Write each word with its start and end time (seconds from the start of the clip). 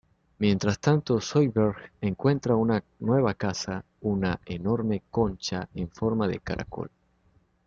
Mientras 0.39 0.79
tanto, 0.79 1.21
Zoidberg 1.21 1.91
encuentra 2.01 2.55
una 2.55 2.83
nueva 2.97 3.35
casa, 3.35 3.85
una 3.99 4.39
enorme 4.47 5.03
concha 5.11 5.69
en 5.75 5.89
forma 5.91 6.27
de 6.27 6.39
caracol. 6.39 6.89